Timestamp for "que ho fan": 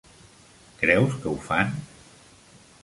1.21-1.79